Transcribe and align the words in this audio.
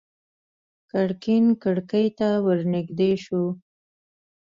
ګرګين 0.91 1.45
کړکۍ 1.63 2.07
ته 2.19 2.27
ور 2.45 2.59
نږدې 2.73 3.11
شو. 3.23 3.43